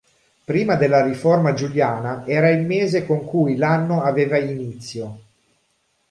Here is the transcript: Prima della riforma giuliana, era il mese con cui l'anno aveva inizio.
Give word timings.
Prima 0.45 0.77
della 0.77 1.03
riforma 1.05 1.53
giuliana, 1.53 2.25
era 2.25 2.49
il 2.49 2.65
mese 2.65 3.05
con 3.05 3.23
cui 3.23 3.55
l'anno 3.55 4.01
aveva 4.01 4.39
inizio. 4.39 5.19